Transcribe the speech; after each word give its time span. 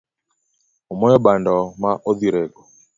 Omoyo 0.91 1.17
bando 1.25 1.55
ma 1.81 1.91
odhi 2.09 2.27
rego 2.35 2.61